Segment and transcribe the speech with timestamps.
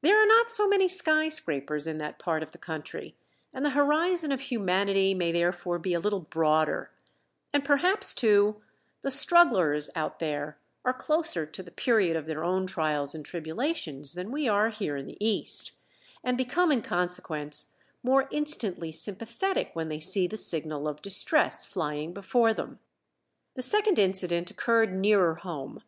[0.00, 3.14] There are not so many sky scrapers in that part of the country,
[3.52, 6.90] and the horizon of humanity may therefore be a little broader;
[7.52, 8.62] and perhaps too
[9.02, 14.14] the strugglers out there are closer to the period of their own trials and tribulations
[14.14, 15.72] than we are here in the East,
[16.24, 22.14] and become in consequence more instantly sympathetic when they see the signal of distress flying
[22.14, 22.78] before them.
[23.52, 25.82] The second incident occurred nearer home.